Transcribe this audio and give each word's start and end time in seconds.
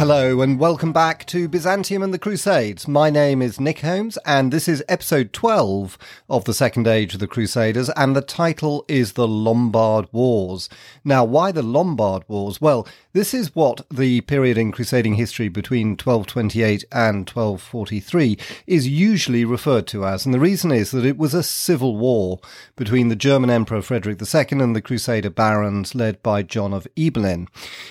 Hello 0.00 0.40
and 0.40 0.58
welcome 0.58 0.94
back 0.94 1.26
to 1.26 1.46
Byzantium 1.46 2.02
and 2.02 2.14
the 2.14 2.18
Crusades. 2.18 2.88
My 2.88 3.10
name 3.10 3.42
is 3.42 3.60
Nick 3.60 3.80
Holmes 3.80 4.16
and 4.24 4.50
this 4.50 4.66
is 4.66 4.82
episode 4.88 5.34
12 5.34 5.98
of 6.30 6.46
the 6.46 6.54
Second 6.54 6.88
Age 6.88 7.12
of 7.12 7.20
the 7.20 7.26
Crusaders 7.26 7.90
and 7.90 8.16
the 8.16 8.22
title 8.22 8.86
is 8.88 9.12
The 9.12 9.28
Lombard 9.28 10.08
Wars. 10.10 10.70
Now, 11.04 11.22
why 11.24 11.52
the 11.52 11.62
Lombard 11.62 12.24
Wars? 12.28 12.62
Well, 12.62 12.88
this 13.12 13.34
is 13.34 13.56
what 13.56 13.84
the 13.90 14.20
period 14.20 14.56
in 14.56 14.70
crusading 14.70 15.14
history 15.14 15.48
between 15.48 15.90
1228 15.90 16.84
and 16.92 17.28
1243 17.28 18.38
is 18.68 18.86
usually 18.86 19.44
referred 19.44 19.88
to 19.88 20.04
as, 20.04 20.24
and 20.24 20.32
the 20.32 20.38
reason 20.38 20.70
is 20.70 20.92
that 20.92 21.04
it 21.04 21.18
was 21.18 21.34
a 21.34 21.42
civil 21.42 21.96
war 21.96 22.38
between 22.76 23.08
the 23.08 23.16
German 23.16 23.50
Emperor 23.50 23.82
Frederick 23.82 24.20
II 24.22 24.60
and 24.60 24.76
the 24.76 24.82
Crusader 24.82 25.30
barons 25.30 25.94
led 25.94 26.22
by 26.22 26.42
John 26.44 26.72
of 26.72 26.86
Ibelin. 26.96 27.48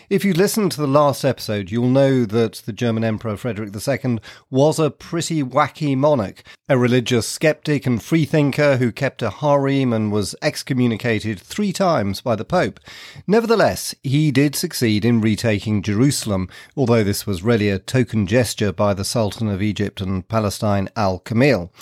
If 0.10 0.24
you 0.24 0.34
listened 0.34 0.72
to 0.72 0.82
the 0.82 0.88
last 0.88 1.26
episode, 1.26 1.70
you'll 1.70 1.90
know 1.90 2.24
that 2.24 2.62
the 2.66 2.74
German 2.74 3.04
Emperor 3.04 3.36
Frederick 3.36 3.76
II 3.76 4.20
was 4.50 4.80
a 4.80 4.90
pretty 4.90 5.44
wacky 5.44 5.98
monarch, 5.98 6.44
a 6.70 6.78
religious 6.78 7.28
skeptic 7.28 7.86
and 7.86 8.02
freethinker 8.02 8.78
who 8.78 8.92
kept 8.92 9.22
a 9.22 9.30
harem 9.30 9.92
and 9.92 10.14
was 10.14 10.34
excommunicated 10.42 11.40
three 11.40 11.74
times 11.74 12.22
by 12.22 12.38
the 12.38 12.46
Pope. 12.46 12.80
Nevertheless, 13.28 13.94
he 14.02 14.32
did 14.32 14.56
succeed 14.56 15.09
in 15.10 15.20
retaking 15.20 15.82
Jerusalem, 15.82 16.48
although 16.78 17.04
this 17.04 17.28
was 17.28 17.44
really 17.44 17.70
a 17.70 17.80
token 17.80 18.26
gesture 18.26 18.72
by 18.72 18.94
the 18.94 19.04
Sultan 19.04 19.50
of 19.50 19.62
Egypt 19.62 20.00
and 20.00 20.26
Palestine, 20.28 20.88
Al 20.96 21.20
Kamil. 21.20 21.74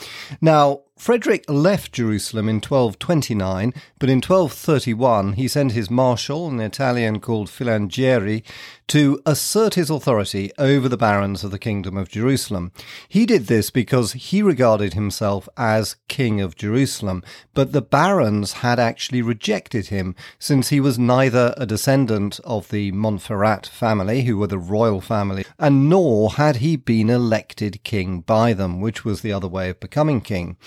Now, 0.41 0.81
Frederick 0.97 1.45
left 1.47 1.93
Jerusalem 1.93 2.49
in 2.49 2.55
1229, 2.55 3.71
but 3.99 4.09
in 4.09 4.17
1231 4.17 5.33
he 5.33 5.47
sent 5.47 5.71
his 5.71 5.91
marshal, 5.91 6.47
an 6.47 6.59
Italian 6.59 7.19
called 7.19 7.49
Filangieri, 7.49 8.43
to 8.87 9.21
assert 9.25 9.75
his 9.75 9.89
authority 9.89 10.51
over 10.57 10.87
the 10.89 10.97
barons 10.97 11.43
of 11.43 11.51
the 11.51 11.59
Kingdom 11.59 11.97
of 11.97 12.09
Jerusalem. 12.09 12.71
He 13.07 13.25
did 13.25 13.47
this 13.47 13.69
because 13.69 14.13
he 14.13 14.41
regarded 14.41 14.93
himself 14.93 15.47
as 15.55 15.97
King 16.07 16.41
of 16.41 16.55
Jerusalem, 16.55 17.23
but 17.53 17.73
the 17.73 17.81
barons 17.81 18.53
had 18.53 18.79
actually 18.79 19.21
rejected 19.21 19.87
him 19.87 20.15
since 20.39 20.69
he 20.69 20.79
was 20.79 20.97
neither 20.97 21.53
a 21.57 21.65
descendant 21.65 22.39
of 22.43 22.69
the 22.69 22.91
Montferrat 22.93 23.67
family, 23.67 24.23
who 24.23 24.37
were 24.37 24.47
the 24.47 24.57
royal 24.57 25.01
family, 25.01 25.45
and 25.59 25.89
nor 25.89 26.31
had 26.33 26.57
he 26.57 26.75
been 26.75 27.09
elected 27.09 27.83
king 27.83 28.21
by 28.21 28.53
them, 28.53 28.81
which 28.81 29.05
was 29.05 29.21
the 29.21 29.33
other 29.33 29.47
way 29.47 29.69
of 29.69 29.79
becoming 29.79 30.21
king. 30.21 30.57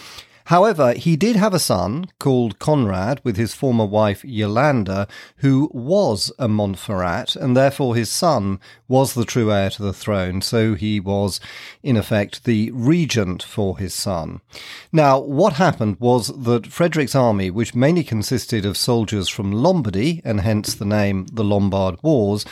However, 0.44 0.94
he 0.94 1.16
did 1.16 1.36
have 1.36 1.54
a 1.54 1.58
son 1.58 2.06
called 2.18 2.58
Conrad 2.58 3.20
with 3.22 3.36
his 3.36 3.54
former 3.54 3.84
wife 3.84 4.24
Yolanda, 4.24 5.06
who 5.36 5.70
was 5.72 6.32
a 6.38 6.48
Montferrat, 6.48 7.36
and 7.36 7.56
therefore 7.56 7.94
his 7.94 8.10
son 8.10 8.58
was 8.90 9.14
the 9.14 9.24
true 9.24 9.52
heir 9.52 9.70
to 9.70 9.82
the 9.82 9.94
throne. 9.94 10.42
So 10.42 10.74
he 10.74 10.98
was, 10.98 11.40
in 11.82 11.96
effect, 11.96 12.44
the 12.44 12.70
regent 12.72 13.42
for 13.42 13.78
his 13.78 13.94
son. 13.94 14.40
Now, 14.92 15.18
what 15.18 15.54
happened 15.54 15.96
was 16.00 16.28
that 16.36 16.66
Frederick's 16.66 17.14
army, 17.14 17.50
which 17.50 17.74
mainly 17.74 18.02
consisted 18.02 18.66
of 18.66 18.76
soldiers 18.76 19.28
from 19.28 19.52
Lombardy, 19.52 20.20
and 20.24 20.40
hence 20.40 20.74
the 20.74 20.84
name 20.84 21.26
the 21.32 21.44
Lombard 21.44 22.02
Wars, 22.02 22.44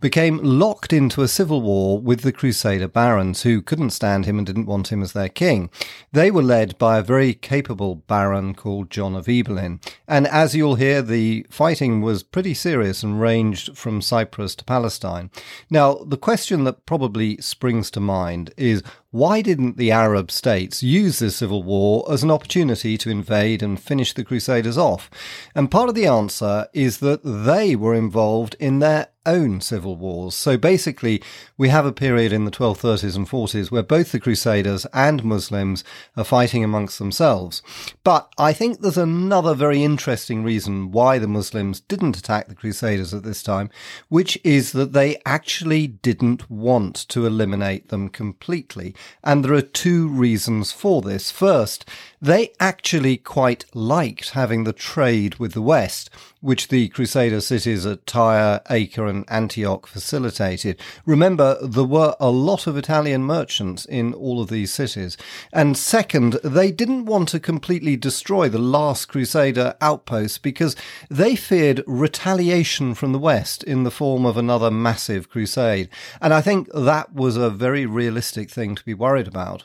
became 0.00 0.38
locked 0.38 0.92
into 0.92 1.22
a 1.22 1.28
civil 1.28 1.62
war 1.62 1.98
with 1.98 2.20
the 2.20 2.32
Crusader 2.32 2.88
barons 2.88 3.42
who 3.42 3.62
couldn't 3.62 3.90
stand 3.90 4.26
him 4.26 4.38
and 4.38 4.46
didn't 4.46 4.66
want 4.66 4.92
him 4.92 5.02
as 5.02 5.12
their 5.12 5.28
king. 5.28 5.70
They 6.12 6.30
were 6.30 6.42
led 6.42 6.76
by 6.78 6.98
a 6.98 7.02
very 7.02 7.34
capable 7.34 7.96
baron 7.96 8.54
called 8.54 8.90
John 8.90 9.16
of 9.16 9.26
Ibelin. 9.26 9.80
And 10.06 10.26
as 10.26 10.54
you'll 10.54 10.74
hear, 10.74 11.02
the 11.02 11.46
fighting 11.50 12.02
was 12.02 12.22
pretty 12.22 12.54
serious 12.54 13.02
and 13.02 13.20
ranged 13.20 13.76
from 13.76 14.02
Cyprus 14.02 14.54
to 14.56 14.64
Palestine. 14.64 15.30
Now, 15.70 15.85
the 15.94 16.16
question 16.16 16.64
that 16.64 16.86
probably 16.86 17.36
springs 17.38 17.90
to 17.92 18.00
mind 18.00 18.52
is 18.56 18.82
why 19.10 19.42
didn't 19.42 19.76
the 19.76 19.90
Arab 19.90 20.30
states 20.30 20.82
use 20.82 21.18
this 21.18 21.36
civil 21.36 21.62
war 21.62 22.04
as 22.10 22.22
an 22.22 22.30
opportunity 22.30 22.98
to 22.98 23.10
invade 23.10 23.62
and 23.62 23.80
finish 23.80 24.12
the 24.12 24.24
Crusaders 24.24 24.76
off? 24.76 25.10
And 25.54 25.70
part 25.70 25.88
of 25.88 25.94
the 25.94 26.06
answer 26.06 26.68
is 26.72 26.98
that 26.98 27.20
they 27.24 27.76
were 27.76 27.94
involved 27.94 28.56
in 28.60 28.78
their 28.78 29.08
own 29.26 29.60
civil 29.60 29.96
wars. 29.96 30.34
So 30.34 30.56
basically, 30.56 31.22
we 31.58 31.68
have 31.68 31.84
a 31.84 31.92
period 31.92 32.32
in 32.32 32.44
the 32.44 32.50
1230s 32.50 33.16
and 33.16 33.28
40s 33.28 33.70
where 33.70 33.82
both 33.82 34.12
the 34.12 34.20
Crusaders 34.20 34.86
and 34.94 35.24
Muslims 35.24 35.84
are 36.16 36.24
fighting 36.24 36.64
amongst 36.64 36.98
themselves. 36.98 37.62
But 38.04 38.32
I 38.38 38.52
think 38.52 38.80
there's 38.80 38.96
another 38.96 39.54
very 39.54 39.82
interesting 39.82 40.42
reason 40.44 40.92
why 40.92 41.18
the 41.18 41.28
Muslims 41.28 41.80
didn't 41.80 42.16
attack 42.16 42.48
the 42.48 42.54
Crusaders 42.54 43.12
at 43.12 43.24
this 43.24 43.42
time, 43.42 43.70
which 44.08 44.38
is 44.44 44.72
that 44.72 44.92
they 44.92 45.20
actually 45.26 45.86
didn't 45.86 46.50
want 46.50 46.94
to 47.08 47.26
eliminate 47.26 47.88
them 47.88 48.08
completely. 48.08 48.94
And 49.24 49.44
there 49.44 49.54
are 49.54 49.62
two 49.62 50.08
reasons 50.08 50.72
for 50.72 51.02
this. 51.02 51.30
First, 51.30 51.88
they 52.20 52.52
actually 52.60 53.16
quite 53.16 53.64
liked 53.74 54.30
having 54.30 54.64
the 54.64 54.72
trade 54.72 55.36
with 55.36 55.52
the 55.52 55.62
West, 55.62 56.10
which 56.46 56.68
the 56.68 56.88
Crusader 56.90 57.40
cities 57.40 57.84
at 57.84 58.06
Tyre, 58.06 58.60
Acre, 58.70 59.06
and 59.06 59.24
Antioch 59.26 59.88
facilitated. 59.88 60.80
Remember, 61.04 61.58
there 61.60 61.82
were 61.82 62.14
a 62.20 62.30
lot 62.30 62.68
of 62.68 62.76
Italian 62.76 63.24
merchants 63.24 63.84
in 63.84 64.14
all 64.14 64.40
of 64.40 64.48
these 64.48 64.72
cities. 64.72 65.16
And 65.52 65.76
second, 65.76 66.34
they 66.44 66.70
didn't 66.70 67.06
want 67.06 67.30
to 67.30 67.40
completely 67.40 67.96
destroy 67.96 68.48
the 68.48 68.60
last 68.60 69.06
Crusader 69.06 69.74
outpost 69.80 70.44
because 70.44 70.76
they 71.10 71.34
feared 71.34 71.82
retaliation 71.84 72.94
from 72.94 73.10
the 73.10 73.18
West 73.18 73.64
in 73.64 73.82
the 73.82 73.90
form 73.90 74.24
of 74.24 74.36
another 74.36 74.70
massive 74.70 75.28
crusade. 75.28 75.88
And 76.20 76.32
I 76.32 76.42
think 76.42 76.68
that 76.72 77.12
was 77.12 77.36
a 77.36 77.50
very 77.50 77.86
realistic 77.86 78.50
thing 78.50 78.76
to 78.76 78.84
be 78.84 78.94
worried 78.94 79.26
about. 79.26 79.64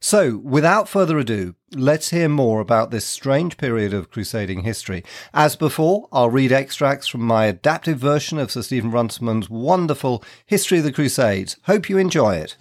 So, 0.00 0.38
without 0.38 0.88
further 0.88 1.18
ado, 1.18 1.54
let's 1.74 2.10
hear 2.10 2.28
more 2.28 2.60
about 2.60 2.90
this 2.90 3.04
strange 3.04 3.56
period 3.56 3.92
of 3.92 4.10
crusading 4.10 4.62
history. 4.62 5.04
As 5.34 5.56
before, 5.56 6.08
I'll 6.12 6.30
read 6.30 6.52
extracts 6.52 7.08
from 7.08 7.22
my 7.22 7.46
adapted 7.46 7.98
version 7.98 8.38
of 8.38 8.50
Sir 8.50 8.62
Stephen 8.62 8.90
Runciman's 8.90 9.50
wonderful 9.50 10.22
History 10.46 10.78
of 10.78 10.84
the 10.84 10.92
Crusades. 10.92 11.56
Hope 11.64 11.88
you 11.88 11.98
enjoy 11.98 12.36
it. 12.36 12.56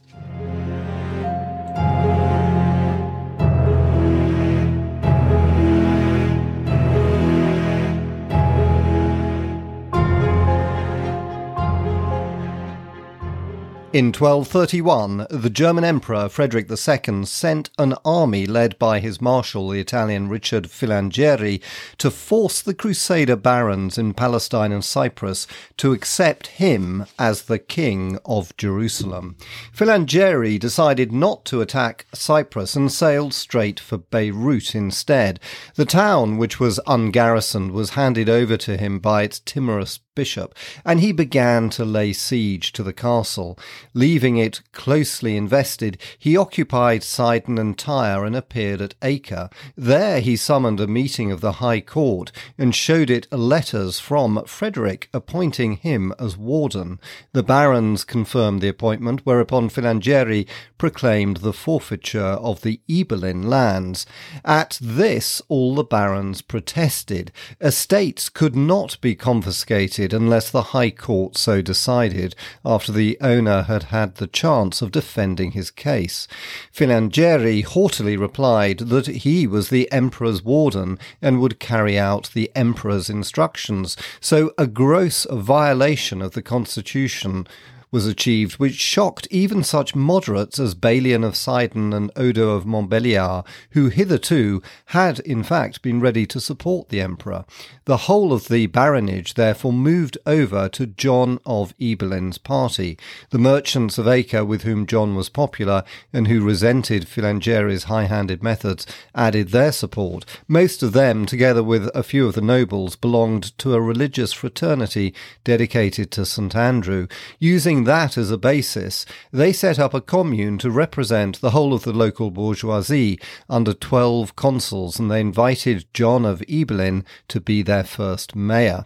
In 13.97 14.13
1231, 14.13 15.25
the 15.31 15.49
German 15.49 15.83
Emperor 15.83 16.29
Frederick 16.29 16.69
II 16.69 17.25
sent 17.25 17.71
an 17.79 17.95
army 18.05 18.45
led 18.45 18.77
by 18.77 18.99
his 18.99 19.19
marshal, 19.19 19.69
the 19.69 19.79
Italian 19.79 20.29
Richard 20.29 20.65
Filangieri, 20.65 21.59
to 21.97 22.11
force 22.11 22.61
the 22.61 22.75
Crusader 22.75 23.35
barons 23.35 23.97
in 23.97 24.13
Palestine 24.13 24.71
and 24.71 24.85
Cyprus 24.85 25.47
to 25.77 25.93
accept 25.93 26.45
him 26.45 27.07
as 27.17 27.41
the 27.41 27.57
king 27.57 28.19
of 28.23 28.55
Jerusalem. 28.55 29.35
Filangieri 29.73 30.59
decided 30.59 31.11
not 31.11 31.43
to 31.45 31.61
attack 31.61 32.05
Cyprus 32.13 32.75
and 32.75 32.91
sailed 32.91 33.33
straight 33.33 33.79
for 33.79 33.97
Beirut 33.97 34.75
instead. 34.75 35.39
The 35.73 35.85
town, 35.85 36.37
which 36.37 36.59
was 36.59 36.79
ungarrisoned, 36.85 37.71
was 37.71 37.91
handed 37.91 38.29
over 38.29 38.57
to 38.57 38.77
him 38.77 38.99
by 38.99 39.23
its 39.23 39.39
timorous 39.39 40.01
bishop, 40.17 40.55
and 40.83 40.99
he 40.99 41.11
began 41.11 41.69
to 41.69 41.85
lay 41.85 42.11
siege 42.11 42.73
to 42.73 42.81
the 42.81 42.91
castle. 42.91 43.57
Leaving 43.93 44.37
it 44.37 44.61
closely 44.71 45.37
invested, 45.37 45.95
he 46.17 46.35
occupied 46.35 47.03
Sidon 47.03 47.59
and 47.59 47.77
Tyre 47.77 48.25
and 48.25 48.35
appeared 48.35 48.81
at 48.81 48.95
Acre. 49.03 49.47
There 49.77 50.19
he 50.19 50.35
summoned 50.35 50.79
a 50.79 50.87
meeting 50.87 51.31
of 51.31 51.39
the 51.39 51.53
High 51.63 51.81
Court 51.81 52.31
and 52.57 52.73
showed 52.73 53.11
it 53.11 53.31
letters 53.31 53.99
from 53.99 54.43
Frederick 54.47 55.07
appointing 55.13 55.73
him 55.77 56.11
as 56.17 56.35
warden. 56.35 56.99
The 57.33 57.43
barons 57.43 58.03
confirmed 58.03 58.61
the 58.61 58.69
appointment, 58.69 59.21
whereupon 59.23 59.69
Filangieri 59.69 60.47
proclaimed 60.79 61.37
the 61.37 61.53
forfeiture 61.53 62.39
of 62.49 62.61
the 62.61 62.81
Ibelin 62.89 63.45
lands. 63.45 64.07
At 64.43 64.79
this, 64.81 65.43
all 65.47 65.75
the 65.75 65.83
barons 65.83 66.41
protested. 66.41 67.31
Estates 67.61 68.29
could 68.29 68.55
not 68.55 68.99
be 68.99 69.13
confiscated 69.13 70.06
unless 70.13 70.49
the 70.49 70.61
High 70.73 70.91
Court 70.91 71.37
so 71.37 71.61
decided, 71.61 72.35
after 72.65 72.91
the 72.91 73.17
owner 73.21 73.63
had 73.63 73.83
had 73.83 74.15
the 74.15 74.27
chance 74.27 74.81
of 74.81 74.91
defending 74.91 75.51
his 75.51 75.71
case. 75.71 76.27
Filangieri 76.71 77.63
haughtily 77.63 78.17
replied 78.17 78.79
that 78.79 79.07
he 79.07 79.47
was 79.47 79.69
the 79.69 79.91
Emperor's 79.91 80.43
warden 80.43 80.99
and 81.21 81.39
would 81.39 81.59
carry 81.59 81.97
out 81.97 82.31
the 82.33 82.51
Emperor's 82.55 83.09
instructions, 83.09 83.95
so 84.19 84.53
a 84.57 84.67
gross 84.67 85.25
violation 85.31 86.21
of 86.21 86.31
the 86.31 86.41
Constitution 86.41 87.47
was 87.91 88.05
achieved, 88.05 88.53
which 88.53 88.75
shocked 88.75 89.27
even 89.31 89.63
such 89.63 89.95
moderates 89.95 90.59
as 90.59 90.75
Balian 90.75 91.23
of 91.23 91.35
Sidon 91.35 91.93
and 91.93 92.11
Odo 92.15 92.49
of 92.49 92.65
Montbéliard, 92.65 93.45
who 93.71 93.87
hitherto 93.89 94.61
had 94.87 95.19
in 95.19 95.43
fact 95.43 95.81
been 95.81 96.01
ready 96.01 96.25
to 96.25 96.41
support 96.41 96.89
the 96.89 97.01
emperor. 97.01 97.45
The 97.85 97.97
whole 97.97 98.33
of 98.33 98.49
the 98.49 98.67
baronage 98.67 99.35
therefore 99.35 99.71
moved 99.71 100.17
over 100.25 100.67
to 100.69 100.85
John 100.85 101.39
of 101.45 101.73
Ibelin's 101.79 102.37
party. 102.37 102.97
The 103.29 103.37
merchants 103.37 103.97
of 103.97 104.07
Acre, 104.07 104.43
with 104.43 104.63
whom 104.63 104.85
John 104.85 105.15
was 105.15 105.29
popular 105.29 105.83
and 106.11 106.27
who 106.27 106.43
resented 106.43 107.07
Filangieri's 107.07 107.85
high-handed 107.85 108.43
methods, 108.43 108.85
added 109.15 109.49
their 109.49 109.71
support. 109.71 110.25
Most 110.47 110.83
of 110.83 110.91
them, 110.91 111.25
together 111.25 111.63
with 111.63 111.89
a 111.95 112.03
few 112.03 112.27
of 112.27 112.35
the 112.35 112.41
nobles, 112.41 112.97
belonged 112.97 113.57
to 113.59 113.73
a 113.73 113.81
religious 113.81 114.33
fraternity 114.33 115.13
dedicated 115.45 116.11
to 116.11 116.25
St 116.25 116.55
Andrew. 116.55 117.07
Using 117.39 117.76
that 117.85 118.17
as 118.17 118.31
a 118.31 118.37
basis, 118.37 119.05
they 119.31 119.53
set 119.53 119.79
up 119.79 119.93
a 119.93 120.01
commune 120.01 120.57
to 120.59 120.71
represent 120.71 121.41
the 121.41 121.51
whole 121.51 121.73
of 121.73 121.83
the 121.83 121.93
local 121.93 122.31
bourgeoisie 122.31 123.19
under 123.49 123.73
twelve 123.73 124.35
consuls, 124.35 124.99
and 124.99 125.09
they 125.09 125.21
invited 125.21 125.85
John 125.93 126.25
of 126.25 126.39
Ibelin 126.41 127.05
to 127.27 127.39
be 127.39 127.61
their 127.61 127.83
first 127.83 128.35
mayor. 128.35 128.85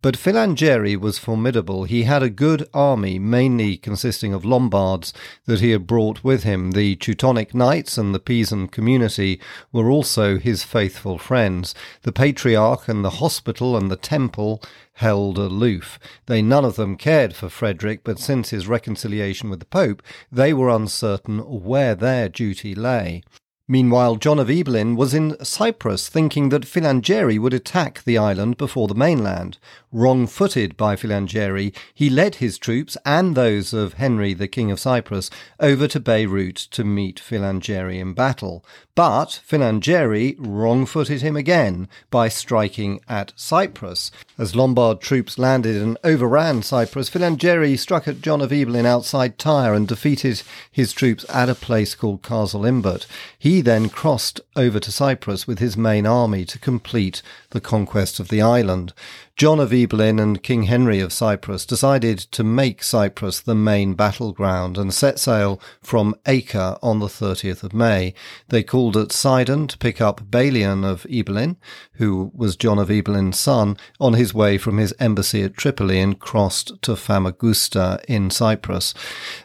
But 0.00 0.16
Filangieri 0.16 0.96
was 0.96 1.18
formidable. 1.18 1.82
He 1.82 2.04
had 2.04 2.22
a 2.22 2.30
good 2.30 2.68
army, 2.72 3.18
mainly 3.18 3.76
consisting 3.76 4.32
of 4.32 4.44
Lombards, 4.44 5.12
that 5.46 5.58
he 5.58 5.72
had 5.72 5.88
brought 5.88 6.22
with 6.22 6.44
him. 6.44 6.70
The 6.70 6.94
Teutonic 6.94 7.52
Knights 7.52 7.98
and 7.98 8.14
the 8.14 8.20
Pisan 8.20 8.68
community 8.68 9.40
were 9.72 9.90
also 9.90 10.38
his 10.38 10.62
faithful 10.62 11.18
friends. 11.18 11.74
The 12.02 12.12
Patriarch 12.12 12.86
and 12.86 13.04
the 13.04 13.18
hospital 13.18 13.76
and 13.76 13.90
the 13.90 13.96
temple 13.96 14.62
held 14.92 15.36
aloof. 15.36 15.98
They 16.26 16.42
none 16.42 16.64
of 16.64 16.76
them 16.76 16.96
cared 16.96 17.34
for 17.34 17.48
Frederick, 17.48 18.04
but 18.04 18.20
since 18.20 18.50
his 18.50 18.68
reconciliation 18.68 19.50
with 19.50 19.58
the 19.58 19.66
Pope, 19.66 20.00
they 20.30 20.52
were 20.52 20.68
uncertain 20.68 21.38
where 21.40 21.96
their 21.96 22.28
duty 22.28 22.72
lay. 22.72 23.24
Meanwhile, 23.70 24.16
John 24.16 24.38
of 24.38 24.48
Ibelin 24.48 24.96
was 24.96 25.12
in 25.12 25.36
Cyprus, 25.44 26.08
thinking 26.08 26.48
that 26.48 26.64
Filangieri 26.64 27.38
would 27.38 27.52
attack 27.52 28.02
the 28.02 28.16
island 28.16 28.56
before 28.56 28.88
the 28.88 28.94
mainland. 28.94 29.58
Wrong 29.92 30.26
footed 30.26 30.74
by 30.76 30.96
Filangieri, 30.96 31.74
he 31.94 32.08
led 32.08 32.36
his 32.36 32.56
troops 32.56 32.96
and 33.04 33.34
those 33.34 33.74
of 33.74 33.94
Henry, 33.94 34.32
the 34.32 34.48
King 34.48 34.70
of 34.70 34.80
Cyprus, 34.80 35.30
over 35.60 35.86
to 35.88 36.00
Beirut 36.00 36.56
to 36.56 36.82
meet 36.82 37.20
Filangieri 37.20 37.98
in 37.98 38.14
battle. 38.14 38.64
But 38.94 39.40
Filangieri 39.46 40.34
wrong 40.38 40.84
footed 40.84 41.22
him 41.22 41.36
again 41.36 41.88
by 42.10 42.28
striking 42.28 43.00
at 43.08 43.32
Cyprus. 43.36 44.10
As 44.36 44.56
Lombard 44.56 45.00
troops 45.00 45.38
landed 45.38 45.80
and 45.80 45.96
overran 46.02 46.62
Cyprus, 46.62 47.08
Filangieri 47.08 47.78
struck 47.78 48.08
at 48.08 48.20
John 48.22 48.40
of 48.40 48.50
Ibelin 48.50 48.86
outside 48.86 49.38
Tyre 49.38 49.74
and 49.74 49.86
defeated 49.86 50.42
his 50.72 50.92
troops 50.92 51.24
at 51.28 51.48
a 51.48 51.54
place 51.54 51.94
called 51.94 52.22
Casal 52.22 52.64
Imbert. 52.64 53.06
He 53.38 53.57
then 53.60 53.88
crossed 53.88 54.40
over 54.56 54.78
to 54.80 54.92
Cyprus 54.92 55.46
with 55.46 55.58
his 55.58 55.76
main 55.76 56.06
army 56.06 56.44
to 56.46 56.58
complete 56.58 57.22
the 57.50 57.60
conquest 57.60 58.20
of 58.20 58.28
the 58.28 58.42
island. 58.42 58.92
John 59.38 59.60
of 59.60 59.70
Ibelin 59.70 60.20
and 60.20 60.42
King 60.42 60.64
Henry 60.64 60.98
of 60.98 61.12
Cyprus 61.12 61.64
decided 61.64 62.18
to 62.18 62.42
make 62.42 62.82
Cyprus 62.82 63.38
the 63.38 63.54
main 63.54 63.94
battleground 63.94 64.76
and 64.76 64.92
set 64.92 65.20
sail 65.20 65.60
from 65.80 66.16
Acre 66.26 66.76
on 66.82 66.98
the 66.98 67.06
30th 67.06 67.62
of 67.62 67.72
May. 67.72 68.14
They 68.48 68.64
called 68.64 68.96
at 68.96 69.12
Sidon 69.12 69.68
to 69.68 69.78
pick 69.78 70.00
up 70.00 70.28
Balian 70.28 70.84
of 70.84 71.04
Ibelin, 71.04 71.54
who 71.92 72.32
was 72.34 72.56
John 72.56 72.80
of 72.80 72.88
Ibelin's 72.88 73.38
son, 73.38 73.76
on 74.00 74.14
his 74.14 74.34
way 74.34 74.58
from 74.58 74.78
his 74.78 74.92
embassy 74.98 75.44
at 75.44 75.56
Tripoli 75.56 76.00
and 76.00 76.18
crossed 76.18 76.82
to 76.82 76.96
Famagusta 76.96 78.00
in 78.08 78.30
Cyprus. 78.30 78.92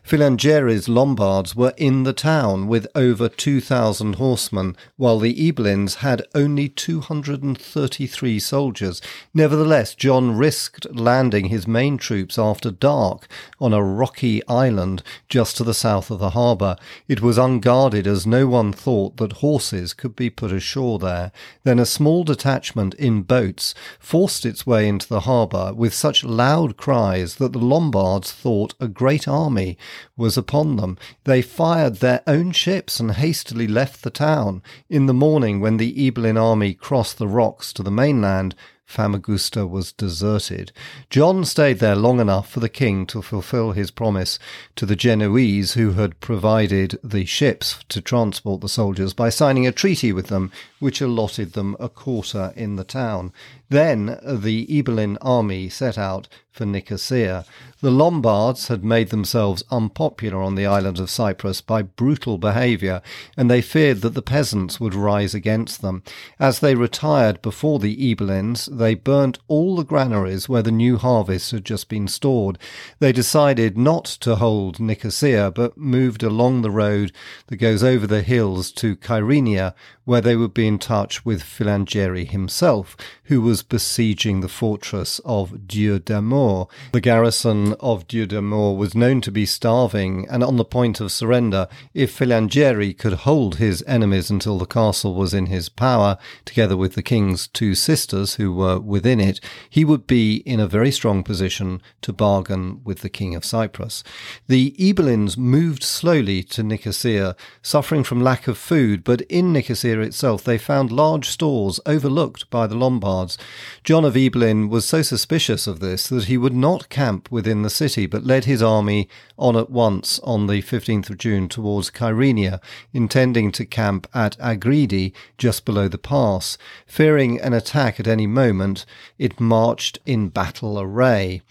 Filangieri's 0.02 0.90
Lombards 0.90 1.56
were 1.56 1.74
in 1.78 2.02
the 2.02 2.14
town 2.14 2.68
with 2.68 2.88
over 2.96 3.30
2,000 3.30 4.16
horsemen, 4.16 4.76
while 4.98 5.20
the 5.20 5.52
Ibelins 5.52 5.98
had 5.98 6.26
only 6.34 6.68
233 6.68 8.40
soldiers. 8.40 9.00
Nevertheless, 9.36 9.83
John 9.98 10.38
risked 10.38 10.86
landing 10.96 11.46
his 11.46 11.68
main 11.68 11.98
troops 11.98 12.40
after 12.40 12.72
dark 12.72 13.28
on 13.60 13.74
a 13.74 13.84
rocky 13.84 14.46
island 14.48 15.04
just 15.28 15.58
to 15.58 15.64
the 15.64 15.74
south 15.74 16.10
of 16.10 16.20
the 16.20 16.30
harbour. 16.32 16.76
It 17.08 17.22
was 17.22 17.38
unguarded 17.38 18.08
as 18.08 18.28
no 18.28 18.48
one 18.48 18.72
thought 18.72 19.18
that 19.18 19.34
horses 19.34 19.94
could 19.94 20.16
be 20.16 20.30
put 20.30 20.52
ashore 20.52 21.00
there. 21.00 21.32
Then 21.64 21.80
a 21.80 21.86
small 21.86 22.24
detachment 22.24 22.94
in 22.96 23.24
boats 23.24 23.74
forced 24.00 24.46
its 24.46 24.66
way 24.66 24.88
into 24.88 25.08
the 25.10 25.22
harbour 25.22 25.74
with 25.74 25.94
such 25.94 26.24
loud 26.24 26.78
cries 26.78 27.36
that 27.36 27.54
the 27.54 27.60
Lombards 27.60 28.32
thought 28.32 28.76
a 28.80 28.88
great 28.88 29.28
army 29.28 29.78
was 30.16 30.38
upon 30.38 30.76
them. 30.76 30.98
They 31.24 31.42
fired 31.42 31.96
their 31.96 32.22
own 32.28 32.52
ships 32.52 33.00
and 33.00 33.12
hastily 33.12 33.68
left 33.68 34.04
the 34.04 34.10
town. 34.10 34.62
In 34.90 35.08
the 35.08 35.14
morning, 35.14 35.60
when 35.60 35.78
the 35.78 35.94
Ibelin 36.10 36.38
army 36.40 36.74
crossed 36.74 37.18
the 37.18 37.28
rocks 37.28 37.74
to 37.74 37.84
the 37.84 37.92
mainland, 37.92 38.56
Famagusta 38.86 39.66
was 39.66 39.92
deserted. 39.92 40.72
John 41.10 41.46
stayed 41.46 41.80
there 41.80 41.96
long 41.96 42.20
enough 42.20 42.50
for 42.50 42.60
the 42.60 42.70
king 42.70 43.06
to 43.08 43.22
fulfill 43.22 43.72
his 43.72 43.92
promise 43.92 44.38
to 44.76 44.86
the 44.86 44.96
Genoese 44.96 45.74
who 45.74 45.94
had 45.94 46.20
provided 46.20 47.00
the 47.04 47.26
ships 47.26 47.84
to 47.90 48.02
transport 48.02 48.62
the 48.62 48.70
soldiers 48.70 49.14
by 49.14 49.30
signing 49.30 49.66
a 49.66 49.72
treaty 49.72 50.12
with 50.12 50.28
them 50.28 50.52
which 50.80 51.02
allotted 51.02 51.54
them 51.54 51.76
a 51.80 51.90
quarter 51.90 52.54
in 52.56 52.76
the 52.76 52.84
town. 52.84 53.32
Then 53.74 54.20
the 54.24 54.68
Ibelin 54.68 55.18
army 55.20 55.68
set 55.68 55.98
out 55.98 56.28
for 56.52 56.64
Nicosia. 56.64 57.44
The 57.82 57.90
Lombards 57.92 58.68
had 58.68 58.86
made 58.86 59.10
themselves 59.10 59.64
unpopular 59.72 60.42
on 60.42 60.54
the 60.54 60.68
island 60.68 61.00
of 61.00 61.10
Cyprus 61.10 61.60
by 61.60 61.82
brutal 61.82 62.38
behaviour, 62.38 63.02
and 63.36 63.50
they 63.50 63.62
feared 63.62 64.02
that 64.02 64.14
the 64.14 64.22
peasants 64.22 64.80
would 64.80 64.94
rise 64.94 65.34
against 65.34 65.82
them. 65.82 66.04
As 66.40 66.60
they 66.60 66.76
retired 66.76 67.42
before 67.42 67.80
the 67.80 68.14
Ibelins, 68.14 68.70
they 68.72 68.94
burnt 68.94 69.40
all 69.48 69.76
the 69.76 69.84
granaries 69.84 70.48
where 70.48 70.62
the 70.62 70.72
new 70.72 70.98
harvest 70.98 71.52
had 71.52 71.66
just 71.66 71.90
been 71.90 72.08
stored. 72.08 72.60
They 73.00 73.12
decided 73.12 73.76
not 73.76 74.06
to 74.22 74.36
hold 74.36 74.80
Nicosia, 74.80 75.52
but 75.54 75.78
moved 75.78 76.22
along 76.22 76.62
the 76.62 76.72
road 76.72 77.12
that 77.48 77.58
goes 77.58 77.84
over 77.84 78.06
the 78.06 78.22
hills 78.22 78.72
to 78.74 78.96
Kyrenia, 78.96 79.74
where 80.06 80.22
they 80.22 80.36
would 80.36 80.54
be 80.54 80.68
in 80.68 80.78
touch 80.78 81.26
with 81.26 81.42
Filangieri 81.42 82.26
himself, 82.26 82.96
who 83.24 83.42
was 83.42 83.63
besieging 83.64 84.42
the 84.42 84.48
fortress 84.48 85.20
of 85.26 85.68
Dieu-d'Amour. 85.68 86.68
The 86.92 87.02
garrison 87.02 87.74
of 87.80 88.08
Dieu-d'Amour 88.08 88.78
was 88.78 88.96
known 88.96 89.22
to 89.22 89.32
be 89.32 89.46
starving 89.46 90.28
and 90.30 90.44
on 90.44 90.58
the 90.58 90.66
point 90.66 91.00
of 91.00 91.12
surrender. 91.12 91.68
If 91.94 92.18
Filangieri 92.18 92.98
could 92.98 93.14
hold 93.14 93.56
his 93.56 93.84
enemies 93.88 94.30
until 94.30 94.58
the 94.58 94.66
castle 94.66 95.16
was 95.16 95.34
in 95.34 95.48
his 95.48 95.70
power, 95.70 96.18
together 96.46 96.78
with 96.78 96.94
the 96.94 97.04
king's 97.04 97.48
two 97.48 97.76
sisters 97.76 98.36
who 98.36 98.54
were 98.54 98.80
within 98.80 99.20
it, 99.20 99.40
he 99.70 99.86
would 99.86 100.06
be 100.08 100.38
in 100.38 100.60
a 100.60 100.68
very 100.68 100.92
strong 100.92 101.24
position 101.24 101.82
to 102.02 102.14
bargain 102.14 102.82
with 102.84 103.00
the 103.00 103.10
king 103.10 103.36
of 103.36 103.46
Cyprus. 103.46 104.04
The 104.48 104.76
Ibelins 104.80 105.38
moved 105.38 105.84
slowly 105.84 106.44
to 106.44 106.64
Nicosia, 106.64 107.36
suffering 107.62 108.04
from 108.04 108.22
lack 108.22 108.48
of 108.48 108.58
food, 108.58 109.04
but 109.04 109.22
in 109.22 109.54
Nicosia 109.54 110.00
itself 110.02 110.44
they 110.44 110.58
found 110.58 110.92
large 110.92 111.30
stores 111.30 111.80
overlooked 111.86 112.50
by 112.50 112.68
the 112.68 112.76
Lombards. 112.76 113.38
John 113.84 114.06
of 114.06 114.16
Ibelin 114.16 114.70
was 114.70 114.86
so 114.86 115.02
suspicious 115.02 115.68
of 115.68 115.80
this 115.80 116.08
that 116.08 116.26
he 116.26 116.38
would 116.38 116.54
not 116.56 116.90
camp 116.90 117.32
within 117.32 117.62
the 117.62 117.70
city, 117.70 118.06
but 118.06 118.26
led 118.26 118.46
his 118.46 118.62
army 118.62 119.10
on 119.38 119.56
at 119.56 119.70
once 119.70 120.20
on 120.24 120.48
the 120.48 120.62
15th 120.62 121.10
of 121.10 121.18
June 121.18 121.48
towards 121.48 121.90
Kyrenia, 121.90 122.60
intending 122.94 123.52
to 123.52 123.66
camp 123.66 124.08
at 124.14 124.38
Agridi, 124.40 125.14
just 125.38 125.66
below 125.66 125.88
the 125.88 125.98
pass. 125.98 126.58
Fearing 126.86 127.40
an 127.42 127.54
attack 127.54 128.00
at 128.00 128.08
any 128.08 128.28
moment, 128.28 128.86
it 129.18 129.40
marched 129.40 130.00
in 130.06 130.30
battle 130.30 130.80
array. 130.80 131.42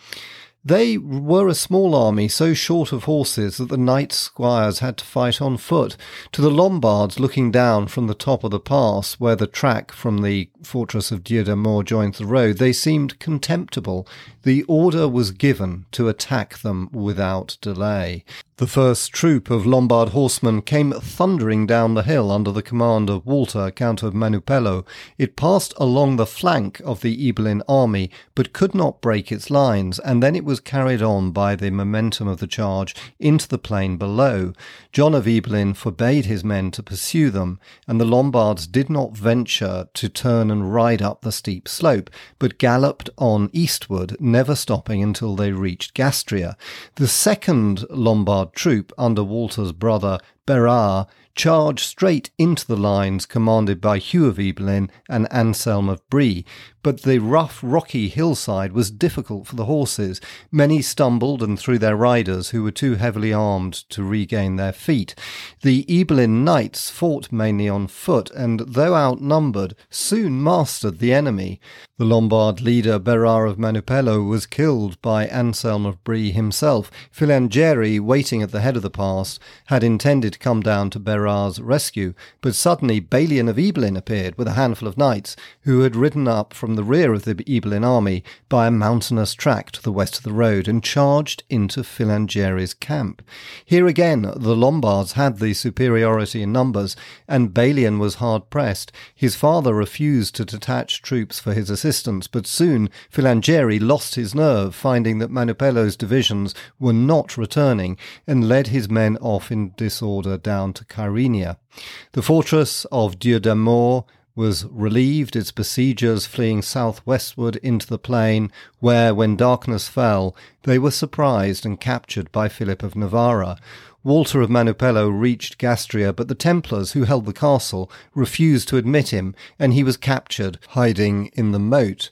They 0.65 0.97
were 0.97 1.49
a 1.49 1.57
small 1.57 1.93
army, 1.93 2.29
so 2.29 2.55
short 2.55 2.93
of 2.93 3.05
horses 3.05 3.57
that 3.57 3.69
the 3.69 3.77
knight 3.77 4.13
squires 4.13 4.79
had 4.79 4.97
to 4.99 5.05
fight 5.05 5.43
on 5.43 5.57
foot. 5.57 5.97
To 6.31 6.41
the 6.41 6.53
Lombards 6.53 7.19
looking 7.19 7.51
down 7.51 7.89
from 7.89 8.07
the 8.07 8.15
top 8.15 8.45
of 8.45 8.53
the 8.53 8.61
pass, 8.61 9.15
where 9.15 9.35
the 9.35 9.49
track 9.49 9.91
from 9.91 10.23
the 10.23 10.51
fortress 10.63 11.11
of 11.11 11.25
Dieu-d'Amour 11.25 11.83
joins 11.83 12.19
the 12.19 12.27
road, 12.27 12.59
they 12.59 12.73
seemed 12.73 13.19
contemptible. 13.19 14.07
The 14.45 14.63
order 14.65 15.09
was 15.09 15.33
given 15.33 15.87
to 15.93 16.09
attack 16.09 16.59
them 16.59 16.89
without 16.93 17.57
delay. 17.61 18.25
The 18.63 18.69
first 18.69 19.13
troop 19.13 19.51
of 19.51 19.67
Lombard 19.67 20.11
horsemen 20.11 20.63
came 20.63 20.93
thundering 20.93 21.67
down 21.67 21.95
the 21.95 22.05
hill 22.05 22.31
under 22.31 22.53
the 22.53 22.63
command 22.63 23.11
of 23.11 23.27
Walter, 23.27 23.73
Count 23.73 24.05
of 24.05 24.15
Manupello. 24.15 24.87
It 25.19 25.35
passed 25.35 25.75
along 25.79 26.15
the 26.15 26.27
flank 26.27 26.81
of 26.85 27.01
the 27.01 27.29
Ibelin 27.29 27.63
army, 27.69 28.09
but 28.37 28.53
could 28.53 28.73
not 28.73 29.01
break 29.01 29.33
its 29.33 29.51
lines, 29.51 29.99
and 29.99 30.23
then 30.23 30.37
it 30.37 30.45
was 30.45 30.61
carried 30.61 31.03
on 31.03 31.33
by 31.33 31.57
the 31.57 31.73
momentum 31.73 32.29
of 32.29 32.39
the 32.39 32.47
charge 32.47 32.95
into 33.19 33.49
the 33.49 33.59
plain 33.59 33.97
below. 33.97 34.53
John 34.93 35.13
of 35.13 35.27
Ibelin 35.27 35.75
forbade 35.75 36.27
his 36.27 36.45
men 36.45 36.71
to 36.71 36.85
pursue 36.85 37.31
them, 37.31 37.59
and 37.89 38.01
the 38.01 38.05
Lombards 38.05 38.69
did 38.69 38.89
not 38.89 39.17
venture 39.17 39.89
to 39.93 40.09
turn 40.09 40.53
and 40.53 40.73
ride 40.73 41.03
up 41.03 41.23
the 41.23 41.33
steep 41.33 41.67
slope, 41.67 42.09
but 42.39 42.59
galloped 42.59 43.11
on 43.19 43.51
eastward, 43.53 44.17
never 44.21 44.55
stopping 44.55 45.03
until 45.03 45.35
they 45.35 45.51
reached 45.51 45.95
Gastria. 45.95 46.55
The 46.95 47.09
second 47.09 47.85
Lombard 47.91 48.52
troop 48.53 48.93
under 48.99 49.23
Walter's 49.23 49.73
brother 49.73 50.19
Berar 50.47 51.07
charged 51.35 51.85
straight 51.85 52.31
into 52.39 52.67
the 52.67 52.77
lines 52.77 53.27
commanded 53.27 53.81
by 53.81 53.99
Hugh 53.99 54.27
of 54.27 54.37
Ibelin 54.37 54.91
and 55.09 55.33
Anselm 55.33 55.89
of 55.89 56.07
Brie, 56.09 56.45
but 56.83 57.03
the 57.03 57.19
rough, 57.19 57.61
rocky 57.63 58.09
hillside 58.09 58.73
was 58.73 58.91
difficult 58.91 59.47
for 59.47 59.55
the 59.55 59.67
horses. 59.67 60.21
Many 60.51 60.83
stumbled 60.83 61.43
and 61.43 61.59
threw 61.59 61.79
their 61.79 61.97
riders, 61.97 62.51
who 62.51 62.63
were 62.63 62.73
too 62.73 62.97
heavily 62.97 63.33
armed 63.33 63.75
to 63.91 64.03
regain 64.03 64.57
their 64.57 64.73
feet. 64.73 65.15
The 65.63 65.85
Ibelin 65.85 66.43
knights 66.43 66.91
fought 66.91 67.31
mainly 67.31 67.69
on 67.69 67.87
foot, 67.87 68.31
and 68.33 68.61
though 68.61 68.97
outnumbered, 68.97 69.77
soon 69.91 70.43
mastered 70.43 70.99
the 70.99 71.13
enemy. 71.13 71.61
The 71.99 72.05
Lombard 72.09 72.61
leader 72.61 72.99
Berar 72.99 73.47
of 73.47 73.59
Manupello 73.59 74.27
was 74.27 74.45
killed 74.45 75.01
by 75.01 75.27
Anselm 75.27 75.87
of 75.87 76.03
Brie 76.03 76.33
himself. 76.33 76.91
Filangieri, 77.13 78.01
waiting 78.01 78.43
at 78.43 78.51
the 78.51 78.61
head 78.61 78.75
of 78.75 78.83
the 78.83 78.91
pass, 78.91 79.39
had 79.67 79.85
intended 79.85 80.33
to 80.33 80.39
come 80.41 80.63
down 80.63 80.91
to 80.91 80.99
Rescue, 81.23 82.15
but 82.41 82.55
suddenly 82.55 83.01
Balian 83.01 83.49
of 83.49 83.57
Ibelin 83.57 83.97
appeared 83.97 84.37
with 84.37 84.49
a 84.49 84.53
handful 84.53 84.89
of 84.89 84.99
knights, 84.99 85.37
who 85.63 85.81
had 85.81 85.97
ridden 85.97 86.29
up 86.29 86.55
from 86.55 86.75
the 86.75 86.85
rear 86.85 87.13
of 87.13 87.25
the 87.25 87.35
Ibelin 87.35 87.85
army 87.85 88.25
by 88.49 88.67
a 88.67 88.71
mountainous 88.71 89.35
track 89.35 89.71
to 89.73 89.83
the 89.83 89.93
west 89.93 90.19
of 90.19 90.25
the 90.25 90.33
road 90.33 90.69
and 90.69 90.83
charged 90.83 91.43
into 91.49 91.83
Filangieri's 91.83 92.75
camp. 92.75 93.23
Here 93.65 93.87
again 93.87 94.23
the 94.37 94.57
Lombards 94.57 95.13
had 95.13 95.39
the 95.39 95.55
superiority 95.55 96.43
in 96.43 96.53
numbers, 96.53 96.97
and 97.29 97.55
Balian 97.55 97.99
was 97.99 98.17
hard 98.17 98.51
pressed. 98.51 98.93
His 99.15 99.37
father 99.37 99.75
refused 99.75 100.35
to 100.37 100.45
detach 100.45 101.03
troops 101.03 101.39
for 101.39 101.55
his 101.55 101.71
assistance, 101.71 102.27
but 102.27 102.47
soon 102.47 102.91
Filangieri 103.11 103.79
lost 103.79 104.15
his 104.15 104.35
nerve, 104.35 104.75
finding 104.75 105.19
that 105.19 105.31
Manupello's 105.31 105.97
divisions 105.97 106.55
were 106.79 106.93
not 106.93 107.37
returning, 107.37 107.97
and 108.27 108.49
led 108.49 108.69
his 108.69 108.89
men 108.89 109.17
off 109.19 109.51
in 109.51 109.73
disorder 109.77 110.37
down 110.37 110.73
to 110.73 110.85
The 111.13 112.23
fortress 112.23 112.85
of 112.93 113.19
Dieu 113.19 113.39
d'Amour 113.39 114.05
was 114.35 114.65
relieved, 114.67 115.37
its 115.37 115.53
besiegers 115.53 116.27
fleeing 116.27 116.63
southwestward 116.63 117.57
into 117.57 117.87
the 117.87 117.99
plain, 117.99 118.51
where, 118.81 119.15
when 119.15 119.37
darkness 119.37 119.89
fell, 119.89 120.35
they 120.63 120.79
were 120.79 120.91
surprised 120.91 121.67
and 121.67 121.79
captured 121.79 122.33
by 122.33 122.49
Philip 122.49 122.83
of 122.83 122.97
Novara. 122.97 123.59
Walter 124.05 124.41
of 124.41 124.51
Manupello 124.51 125.09
reached 125.09 125.59
Gastria, 125.59 126.13
but 126.13 126.29
the 126.29 126.35
Templars 126.35 126.93
who 126.93 127.05
held 127.05 127.27
the 127.27 127.33
castle 127.33 127.91
refused 128.15 128.69
to 128.69 128.77
admit 128.77 129.11
him, 129.11 129.35
and 129.59 129.75
he 129.75 129.85
was 129.85 129.97
captured, 129.97 130.59
hiding 130.71 131.27
in 131.35 131.53
the 131.53 131.61
moat. 131.61 132.11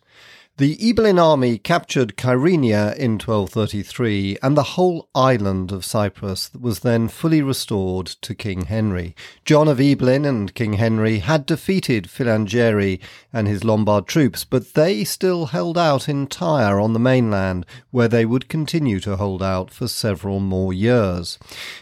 The 0.60 0.76
Ibelin 0.76 1.18
army 1.18 1.56
captured 1.56 2.18
Kyrenia 2.18 2.94
in 2.94 3.12
1233, 3.12 4.36
and 4.42 4.54
the 4.54 4.74
whole 4.76 5.08
island 5.14 5.72
of 5.72 5.86
Cyprus 5.86 6.50
was 6.52 6.80
then 6.80 7.08
fully 7.08 7.40
restored 7.40 8.08
to 8.20 8.34
King 8.34 8.66
Henry. 8.66 9.16
John 9.46 9.68
of 9.68 9.78
Ibelin 9.78 10.26
and 10.26 10.54
King 10.54 10.74
Henry 10.74 11.20
had 11.20 11.46
defeated 11.46 12.10
Filangieri 12.10 13.00
and 13.32 13.48
his 13.48 13.64
Lombard 13.64 14.06
troops, 14.06 14.44
but 14.44 14.74
they 14.74 15.02
still 15.02 15.46
held 15.46 15.78
out 15.78 16.10
in 16.10 16.26
Tyre 16.26 16.78
on 16.78 16.92
the 16.92 16.98
mainland, 16.98 17.64
where 17.90 18.08
they 18.08 18.26
would 18.26 18.50
continue 18.50 19.00
to 19.00 19.16
hold 19.16 19.42
out 19.42 19.70
for 19.70 19.88
several 19.88 20.40
more 20.40 20.74
years. 20.74 21.38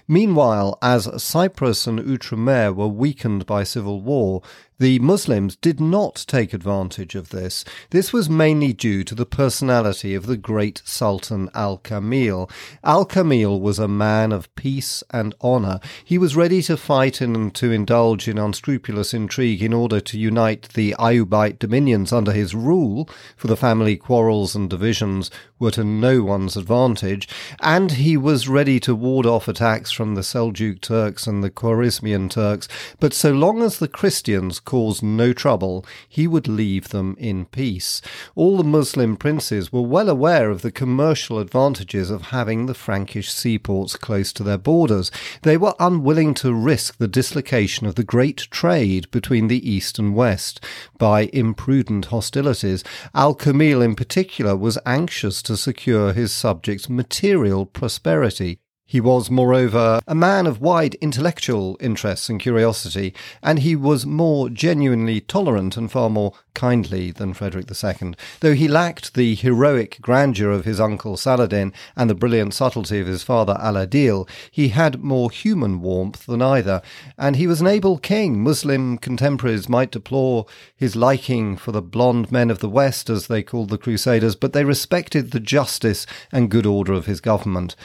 Meanwhile, 0.07 0.79
as 0.81 1.21
Cyprus 1.21 1.89
and 1.89 1.99
Outremer 1.99 2.73
were 2.73 2.87
weakened 2.87 3.45
by 3.45 3.65
civil 3.65 4.01
war, 4.01 4.41
the 4.79 4.99
Muslims 5.01 5.57
did 5.57 5.81
not 5.81 6.25
take 6.29 6.53
advantage 6.53 7.17
of 7.17 7.31
this. 7.31 7.65
This 7.91 8.13
was 8.13 8.31
mainly 8.31 8.73
due 8.73 9.03
to 9.05 9.15
the 9.15 9.27
personality 9.27 10.15
of 10.15 10.27
the 10.27 10.37
great 10.37 10.83
Sultan 10.85 11.51
Al 11.53 11.79
Kamil. 11.79 12.49
Al 12.85 13.05
Kamil 13.05 13.61
was 13.61 13.81
a 13.81 13.89
man 13.89 14.31
of 14.31 14.55
peace 14.55 15.03
and 15.11 15.35
honour. 15.43 15.81
He 16.05 16.17
was 16.17 16.37
ready 16.37 16.63
to 16.63 16.77
fight 16.77 17.21
and 17.21 17.53
to 17.57 17.73
indulge 17.73 18.29
in 18.29 18.39
unscrupulous 18.39 19.13
intrigue 19.13 19.63
in 19.63 19.73
order 19.73 20.01
to 20.01 20.19
unite 20.19 20.69
the 20.75 20.95
Ayyubite 20.99 21.59
dominions 21.59 22.13
under 22.13 22.33
his 22.33 22.55
rule, 22.55 23.09
for 23.37 23.49
the 23.49 23.57
family 23.57 23.97
quarrels 23.97 24.55
and 24.55 24.71
divisions 24.71 25.31
were 25.59 25.73
to 25.73 25.83
no 25.83 26.23
one's 26.23 26.57
advantage, 26.57 27.29
and 27.61 27.93
he 27.93 28.17
was 28.17 28.49
ready 28.49 28.79
to 28.79 28.95
ward 28.95 29.27
off 29.27 29.49
attacks 29.49 29.91
from 29.91 30.15
the 30.15 30.21
Seljuk 30.21 30.81
Turks 30.81 31.27
and 31.27 31.43
the 31.43 31.51
Khwarezmian 31.51 32.31
Turks, 32.31 32.69
but 33.01 33.13
so 33.13 33.33
long 33.33 33.61
as 33.63 33.79
the 33.79 33.89
Christians 33.89 34.61
caused 34.69 35.03
no 35.03 35.33
trouble, 35.33 35.83
he 36.07 36.27
would 36.27 36.47
leave 36.47 36.91
them 36.91 37.17
in 37.19 37.47
peace. 37.47 38.03
All 38.35 38.59
the 38.59 38.63
Muslim 38.63 39.17
princes 39.17 39.73
were 39.73 39.81
well 39.81 40.11
aware 40.11 40.51
of 40.51 40.61
the 40.61 40.71
commercial 40.71 41.39
advantages 41.39 42.11
of 42.11 42.27
having 42.37 42.67
the 42.67 42.75
Frankish 42.75 43.33
seaports 43.33 43.97
close 43.97 44.31
to 44.35 44.43
their 44.43 44.59
borders. 44.59 45.11
They 45.41 45.57
were 45.57 45.75
unwilling 45.81 46.35
to 46.35 46.53
risk 46.53 46.99
the 46.99 47.09
dislocation 47.09 47.87
of 47.87 47.95
the 47.95 48.05
great 48.05 48.47
trade 48.51 49.11
between 49.11 49.49
the 49.49 49.67
East 49.67 49.99
and 49.99 50.15
West 50.15 50.63
by 50.99 51.31
imprudent 51.33 52.05
hostilities. 52.07 52.85
Al 53.15 53.35
Kamil, 53.35 53.81
in 53.81 53.95
particular, 53.95 54.55
was 54.55 54.77
anxious 54.85 55.41
to 55.45 55.57
secure 55.57 56.13
his 56.13 56.31
subjects' 56.31 56.91
material 56.91 57.65
prosperity. 57.65 58.61
He 58.91 59.03
was, 59.03 59.31
moreover, 59.31 60.01
a 60.07 60.15
man 60.15 60.47
of 60.47 60.63
wide 60.63 60.95
intellectual 61.03 61.77
interests 61.79 62.31
and 62.31 62.41
curiosity, 62.41 63.13
and 63.43 63.59
he 63.59 63.77
was 63.77 64.07
more 64.07 64.49
genuinely 64.49 65.21
tolerant 65.21 65.77
and 65.77 65.93
far 65.93 66.09
more 66.09 66.33
kindly 66.55 67.11
than 67.11 67.35
Frederick 67.35 67.71
II. 67.71 68.15
Though 68.41 68.55
he 68.55 68.67
lacked 68.67 69.13
the 69.13 69.35
heroic 69.35 69.99
grandeur 70.01 70.51
of 70.51 70.65
his 70.65 70.81
uncle 70.81 71.19
Saladin 71.19 71.75
and 71.97 72.09
the 72.09 72.15
brilliant 72.15 72.55
subtlety 72.55 72.99
of 72.99 73.07
his 73.07 73.23
father 73.23 73.59
Al-Adil, 73.61 74.27
he 74.51 74.69
had 74.69 75.05
more 75.05 75.31
human 75.31 75.83
warmth 75.83 76.25
than 76.25 76.41
either, 76.41 76.81
and 77.19 77.37
he 77.37 77.47
was 77.47 77.61
an 77.61 77.67
able 77.67 77.99
king. 77.99 78.43
Muslim 78.43 78.97
contemporaries 78.97 79.69
might 79.69 79.91
deplore 79.91 80.47
his 80.75 80.97
liking 80.97 81.59
for 81.59 81.73
the 81.73 81.83
blond 81.83 82.33
men 82.33 82.51
of 82.51 82.61
the 82.61 82.71
West, 82.71 83.11
as 83.11 83.27
they 83.27 83.43
called 83.43 83.69
the 83.69 83.77
Crusaders, 83.77 84.35
but 84.35 84.55
they 84.55 84.65
respected 84.65 85.31
the 85.31 85.41
justice 85.41 86.07
and 86.33 86.51
good 86.51 86.65
order 86.67 86.95
of 86.95 87.05
his 87.05 87.21
government. 87.21 87.77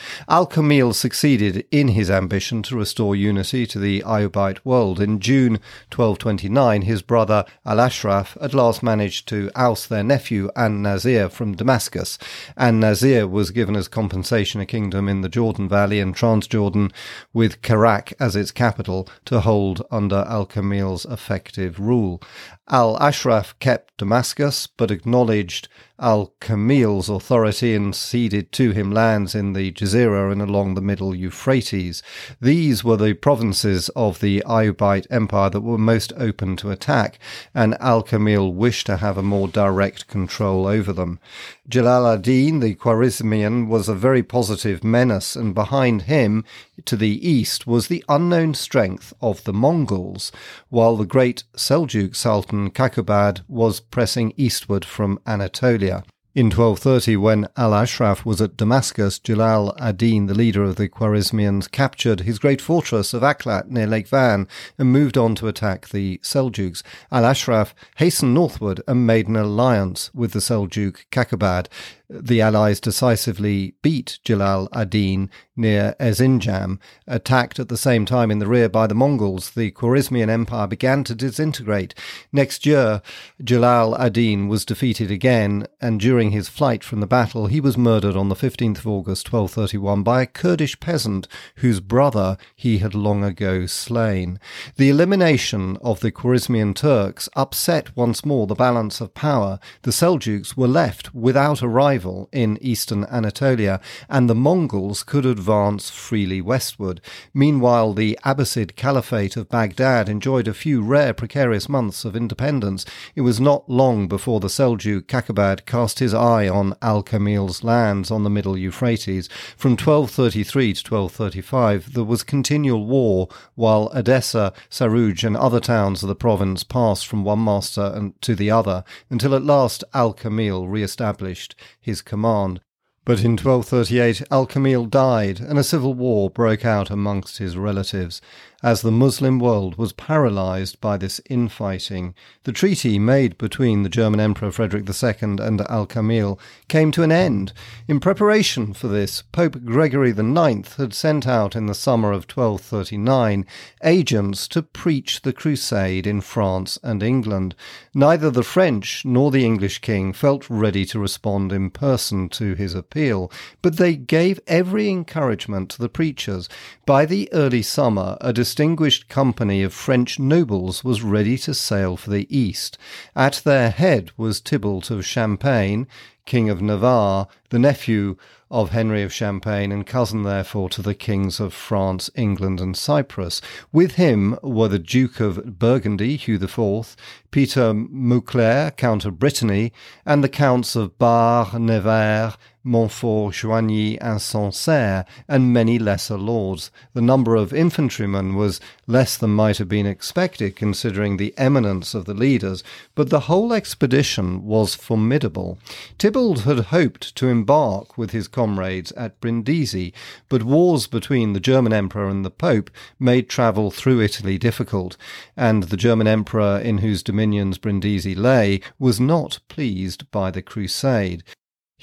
Succeeded 0.93 1.65
in 1.71 1.89
his 1.89 2.09
ambition 2.09 2.63
to 2.63 2.77
restore 2.77 3.15
unity 3.15 3.65
to 3.65 3.79
the 3.79 4.01
Ayyubite 4.01 4.59
world. 4.63 4.99
In 4.99 5.19
June 5.19 5.53
1229, 5.91 6.83
his 6.83 7.01
brother 7.01 7.45
Al 7.65 7.79
Ashraf 7.79 8.37
at 8.39 8.53
last 8.53 8.81
managed 8.81 9.27
to 9.29 9.49
oust 9.55 9.89
their 9.89 10.03
nephew 10.03 10.49
An 10.55 10.81
Nazir 10.81 11.29
from 11.29 11.55
Damascus. 11.55 12.17
An 12.55 12.79
Nazir 12.79 13.27
was 13.27 13.51
given 13.51 13.75
as 13.75 13.87
compensation 13.87 14.61
a 14.61 14.65
kingdom 14.65 15.09
in 15.09 15.21
the 15.21 15.29
Jordan 15.29 15.67
Valley 15.67 15.99
and 15.99 16.15
Transjordan, 16.15 16.91
with 17.33 17.61
Karak 17.61 18.13
as 18.19 18.35
its 18.35 18.51
capital, 18.51 19.07
to 19.25 19.41
hold 19.41 19.81
under 19.91 20.25
Al 20.27 20.45
Kamil's 20.45 21.05
effective 21.05 21.79
rule. 21.79 22.21
Al 22.69 22.97
Ashraf 23.01 23.57
kept 23.59 23.97
Damascus, 23.97 24.67
but 24.67 24.89
acknowledged 24.89 25.67
Al 25.99 26.33
Kamil's 26.39 27.09
authority 27.09 27.75
and 27.75 27.93
ceded 27.93 28.51
to 28.53 28.71
him 28.71 28.91
lands 28.91 29.35
in 29.35 29.53
the 29.53 29.71
Jazira 29.71 30.31
and 30.31 30.41
along 30.41 30.75
the 30.75 30.81
middle 30.83 31.15
Euphrates. 31.15 32.03
These 32.39 32.83
were 32.83 32.97
the 32.97 33.13
provinces 33.13 33.89
of 33.95 34.19
the 34.19 34.43
Ayyubite 34.45 35.07
Empire 35.09 35.49
that 35.49 35.61
were 35.61 35.77
most 35.77 36.13
open 36.17 36.55
to 36.57 36.69
attack, 36.71 37.17
and 37.55 37.75
Al 37.79 38.03
Kamil 38.03 38.53
wished 38.53 38.85
to 38.87 38.97
have 38.97 39.17
a 39.17 39.23
more 39.23 39.47
direct 39.47 40.07
control 40.07 40.67
over 40.67 40.93
them. 40.93 41.19
Jalal 41.67 42.07
ad-Din, 42.07 42.59
the 42.59 42.75
Khwarezmian, 42.75 43.67
was 43.67 43.87
a 43.87 43.95
very 43.95 44.21
positive 44.21 44.83
menace, 44.83 45.35
and 45.35 45.55
behind 45.55 46.03
him, 46.03 46.43
to 46.85 46.97
the 46.97 47.27
east, 47.27 47.65
was 47.65 47.87
the 47.87 48.03
unknown 48.09 48.53
strength 48.53 49.13
of 49.21 49.43
the 49.45 49.53
Mongols, 49.53 50.31
while 50.69 50.97
the 50.97 51.05
great 51.05 51.43
Seljuk 51.55 52.15
Sultan 52.15 52.69
Kakubad 52.69 53.41
was 53.47 53.79
pressing 53.79 54.33
eastward 54.35 54.83
from 54.83 55.19
Anatolia. 55.25 56.03
In 56.35 56.47
1230, 56.47 57.17
when 57.17 57.47
Al 57.57 57.75
Ashraf 57.75 58.25
was 58.25 58.41
at 58.41 58.57
Damascus, 58.57 59.19
Jalal 59.19 59.75
ad-Din, 59.77 60.25
the 60.25 60.33
leader 60.33 60.63
of 60.63 60.77
the 60.77 60.89
Khwarezmians, 60.89 61.69
captured 61.69 62.21
his 62.21 62.39
great 62.39 62.59
fortress 62.59 63.13
of 63.13 63.21
Akhlat 63.21 63.67
near 63.67 63.85
Lake 63.85 64.07
Van 64.07 64.47
and 64.79 64.91
moved 64.91 65.15
on 65.15 65.35
to 65.35 65.47
attack 65.47 65.89
the 65.89 66.19
Seljuks. 66.23 66.81
Al 67.11 67.23
Ashraf 67.23 67.75
hastened 67.97 68.33
northward 68.33 68.81
and 68.87 69.05
made 69.05 69.27
an 69.27 69.35
alliance 69.35 70.09
with 70.15 70.33
the 70.33 70.39
Seljuk 70.39 71.05
Kakubad. 71.11 71.67
The 72.09 72.41
Allies 72.41 72.79
decisively 72.79 73.75
beat 73.81 74.19
Jalal 74.23 74.67
ad-Din 74.73 75.29
near 75.55 75.95
Erzincan. 75.99 76.79
Attacked 77.07 77.59
at 77.59 77.69
the 77.69 77.77
same 77.77 78.05
time 78.05 78.29
in 78.29 78.39
the 78.39 78.47
rear 78.47 78.69
by 78.69 78.87
the 78.87 78.95
Mongols, 78.95 79.51
the 79.51 79.71
Khwarezmian 79.71 80.29
Empire 80.29 80.67
began 80.67 81.03
to 81.05 81.15
disintegrate. 81.15 81.93
Next 82.31 82.65
year, 82.65 83.01
Jalal 83.43 83.97
ad-Din 83.97 84.47
was 84.47 84.65
defeated 84.65 85.11
again, 85.11 85.67
and 85.81 85.99
during 85.99 86.31
his 86.31 86.49
flight 86.49 86.83
from 86.83 86.99
the 86.99 87.07
battle, 87.07 87.47
he 87.47 87.59
was 87.59 87.77
murdered 87.77 88.15
on 88.15 88.29
the 88.29 88.35
15th 88.35 88.79
of 88.79 88.87
August 88.87 89.31
1231 89.31 90.03
by 90.03 90.21
a 90.21 90.27
Kurdish 90.27 90.79
peasant 90.79 91.27
whose 91.57 91.79
brother 91.79 92.37
he 92.55 92.79
had 92.79 92.93
long 92.93 93.23
ago 93.23 93.65
slain. 93.65 94.39
The 94.75 94.89
elimination 94.89 95.77
of 95.81 96.01
the 96.01 96.11
Khwarezmian 96.11 96.75
Turks 96.75 97.29
upset 97.35 97.95
once 97.95 98.25
more 98.25 98.47
the 98.47 98.55
balance 98.55 99.01
of 99.01 99.13
power. 99.13 99.59
The 99.83 99.91
Seljuks 99.91 100.57
were 100.57 100.67
left 100.67 101.13
without 101.13 101.61
a 101.61 101.67
rival 101.67 101.92
in 102.31 102.57
eastern 102.59 103.05
Anatolia, 103.05 103.79
and 104.09 104.27
the 104.29 104.35
Mongols 104.35 105.03
could 105.03 105.25
advance 105.25 105.91
freely 105.91 106.41
westward. 106.41 107.01
Meanwhile, 107.33 107.93
the 107.93 108.17
Abbasid 108.25 108.75
Caliphate 108.75 109.37
of 109.37 109.47
Baghdad 109.47 110.09
enjoyed 110.09 110.47
a 110.47 110.53
few 110.53 110.81
rare 110.81 111.13
precarious 111.13 111.69
months 111.69 112.03
of 112.03 112.15
independence. 112.15 112.83
It 113.15 113.21
was 113.21 113.39
not 113.39 113.69
long 113.69 114.07
before 114.07 114.39
the 114.39 114.47
Seljuk 114.47 115.03
Kakabad 115.03 115.65
cast 115.67 115.99
his 115.99 116.15
eye 116.15 116.49
on 116.49 116.75
Al 116.81 117.03
Kamil's 117.03 117.63
lands 117.63 118.09
on 118.09 118.23
the 118.23 118.29
middle 118.29 118.57
Euphrates. 118.57 119.29
From 119.55 119.73
1233 119.73 120.73
to 120.73 120.95
1235, 120.95 121.93
there 121.93 122.03
was 122.03 122.23
continual 122.23 122.85
war, 122.87 123.27
while 123.53 123.89
Edessa, 123.93 124.51
Saruj, 124.69 125.23
and 125.23 125.37
other 125.37 125.59
towns 125.59 126.01
of 126.01 126.09
the 126.09 126.15
province 126.15 126.63
passed 126.63 127.05
from 127.05 127.23
one 127.23 127.43
master 127.43 128.11
to 128.21 128.35
the 128.35 128.49
other, 128.49 128.83
until 129.11 129.35
at 129.35 129.43
last 129.43 129.83
Al 129.93 130.13
Kamil 130.13 130.67
re 130.67 130.81
established 130.81 131.55
his 131.83 132.01
command. 132.01 132.61
But 133.05 133.19
in 133.19 133.31
1238, 133.31 134.23
Al 134.31 134.45
Kamil 134.45 134.85
died, 134.85 135.41
and 135.41 135.59
a 135.59 135.63
civil 135.63 135.93
war 135.93 136.29
broke 136.29 136.63
out 136.63 136.89
amongst 136.89 137.37
his 137.37 137.57
relatives 137.57 138.21
as 138.63 138.81
the 138.81 138.91
Muslim 138.91 139.39
world 139.39 139.77
was 139.77 139.91
paralyzed 139.91 140.79
by 140.79 140.95
this 140.95 141.19
infighting. 141.29 142.15
The 142.45 142.53
treaty 142.53 142.97
made 142.97 143.37
between 143.37 143.83
the 143.83 143.89
German 143.89 144.21
Emperor 144.21 144.51
Frederick 144.51 144.89
II 144.89 145.13
and 145.21 145.61
Al 145.69 145.85
Kamil 145.85 146.39
came 146.69 146.91
to 146.93 147.03
an 147.03 147.11
end. 147.11 147.51
In 147.89 147.99
preparation 147.99 148.73
for 148.73 148.87
this, 148.87 149.21
Pope 149.21 149.65
Gregory 149.65 150.11
IX 150.11 150.75
had 150.75 150.93
sent 150.93 151.27
out 151.27 151.57
in 151.57 151.65
the 151.65 151.75
summer 151.75 152.13
of 152.13 152.23
1239 152.23 153.45
agents 153.83 154.47
to 154.47 154.61
preach 154.61 155.21
the 155.23 155.33
crusade 155.33 156.07
in 156.07 156.21
France 156.21 156.79
and 156.81 157.03
England. 157.03 157.55
Neither 157.93 158.31
the 158.31 158.43
French 158.43 159.03
nor 159.03 159.29
the 159.29 159.45
English 159.45 159.79
king 159.79 160.13
felt 160.13 160.49
ready 160.49 160.85
to 160.85 160.99
respond 160.99 161.51
in 161.51 161.69
person 161.69 162.29
to 162.29 162.55
his 162.55 162.73
appeal, 162.73 163.29
but 163.61 163.75
they 163.75 163.97
gave 163.97 164.39
every 164.47 164.89
encouragement 164.89 165.69
to 165.71 165.81
the 165.81 165.89
preachers. 165.89 166.47
By 166.85 167.05
the 167.05 167.31
early 167.33 167.61
summer, 167.61 168.17
a 168.21 168.31
distinguished 168.53 169.09
company 169.09 169.63
of 169.63 169.73
French 169.73 170.19
nobles 170.19 170.83
was 170.83 171.01
ready 171.01 171.39
to 171.39 171.55
sail 171.55 171.97
for 171.97 172.11
the 172.11 172.27
east. 172.29 172.77
At 173.15 173.41
their 173.43 173.71
head 173.71 174.11
was 174.15 174.39
Tybalt 174.39 174.91
of 174.91 175.03
Champagne, 175.03 175.87
King 176.27 176.51
of 176.51 176.61
Navarre, 176.61 177.27
the 177.49 177.57
nephew 177.57 178.15
of 178.53 178.69
Henry 178.69 179.01
of 179.01 179.11
Champagne 179.11 179.71
and 179.71 179.83
cousin, 179.83 180.21
therefore, 180.21 180.69
to 180.69 180.83
the 180.83 180.93
kings 180.93 181.39
of 181.39 181.55
France, 181.55 182.11
England, 182.15 182.61
and 182.61 182.77
Cyprus. 182.77 183.41
With 183.71 183.95
him 183.95 184.37
were 184.43 184.67
the 184.67 184.77
Duke 184.77 185.19
of 185.19 185.57
Burgundy, 185.57 186.15
Hugh 186.17 186.35
IV, 186.35 186.95
Peter 187.31 187.73
Mauclerc, 187.73 188.77
Count 188.77 189.05
of 189.05 189.17
Brittany, 189.17 189.73
and 190.05 190.23
the 190.23 190.29
Counts 190.29 190.75
of 190.75 190.99
Bar, 190.99 191.57
Nevers, 191.57 192.37
Montfort, 192.63 193.33
Joigny, 193.33 193.99
and 193.99 194.21
Sancerre, 194.21 195.05
and 195.27 195.51
many 195.51 195.77
lesser 195.77 196.17
lords. 196.17 196.71
The 196.93 197.01
number 197.01 197.35
of 197.35 197.53
infantrymen 197.53 198.35
was 198.35 198.61
less 198.87 199.17
than 199.17 199.31
might 199.31 199.57
have 199.57 199.67
been 199.67 199.85
expected, 199.85 200.55
considering 200.55 201.17
the 201.17 201.33
eminence 201.37 201.93
of 201.93 202.05
the 202.05 202.13
leaders, 202.13 202.63
but 202.95 203.09
the 203.09 203.21
whole 203.21 203.51
expedition 203.51 204.45
was 204.45 204.75
formidable. 204.75 205.57
Tybalt 205.97 206.41
had 206.41 206.59
hoped 206.59 207.15
to 207.15 207.27
embark 207.27 207.97
with 207.97 208.11
his 208.11 208.29
comrades 208.43 208.91
at 208.91 209.21
Brindisi, 209.21 209.93
but 210.27 210.43
wars 210.43 210.85
between 210.85 211.31
the 211.31 211.39
German 211.39 211.71
Emperor 211.71 212.09
and 212.09 212.25
the 212.25 212.29
Pope 212.29 212.69
made 212.99 213.29
travel 213.29 213.71
through 213.71 214.01
Italy 214.01 214.37
difficult, 214.37 214.97
and 215.37 215.63
the 215.63 215.77
German 215.77 216.07
Emperor, 216.07 216.59
in 216.59 216.79
whose 216.79 217.03
dominions 217.03 217.57
Brindisi 217.57 218.13
lay, 218.13 218.59
was 218.77 218.99
not 218.99 219.39
pleased 219.47 220.11
by 220.11 220.29
the 220.29 220.41
crusade. 220.41 221.23